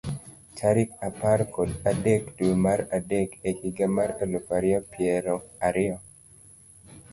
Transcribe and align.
Tarik 0.59 0.89
apar 1.07 1.39
kod 1.55 1.69
adek, 1.91 2.23
dwe 2.37 2.53
mar 2.63 2.79
adek, 2.97 3.29
e 3.49 3.55
higa 3.59 3.87
mar 3.97 4.09
elufu 4.23 4.51
ariyo 4.57 4.79
piero 4.91 5.35
ariyo. 5.69 5.97